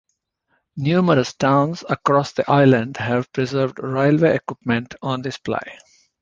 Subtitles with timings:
[0.77, 5.77] Numerous towns across the island have preserved railway equipment on display.